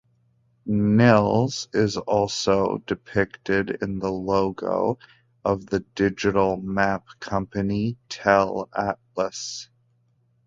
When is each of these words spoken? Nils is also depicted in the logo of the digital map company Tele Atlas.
Nils 0.65 1.67
is 1.75 1.95
also 1.95 2.79
depicted 2.87 3.77
in 3.83 3.99
the 3.99 4.11
logo 4.11 4.97
of 5.45 5.67
the 5.67 5.81
digital 5.93 6.57
map 6.57 7.05
company 7.19 7.97
Tele 8.09 8.65
Atlas. 8.75 9.69